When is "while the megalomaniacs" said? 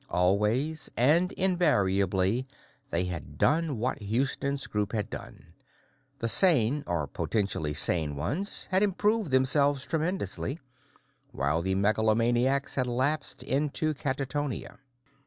11.31-12.73